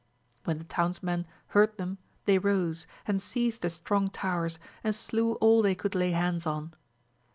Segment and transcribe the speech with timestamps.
[0.45, 5.33] When the towns men heard them they rose, and seized the strong towers, and slew
[5.33, 6.73] all they could lay hands on.